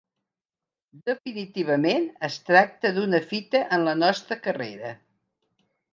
[1.09, 4.99] Definitivament, es tracta d'una fita en la nostra carrera.